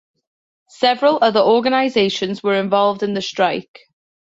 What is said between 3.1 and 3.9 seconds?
the strike.